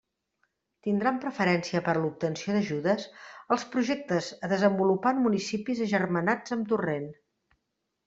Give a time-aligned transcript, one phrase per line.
[0.85, 3.07] Tindran preferència per a l'obtenció d'ajudes,
[3.57, 7.11] els projectes a desenvolupar en municipis agermanats amb Torrent.